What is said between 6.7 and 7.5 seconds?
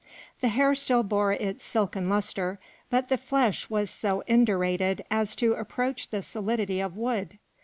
of wood.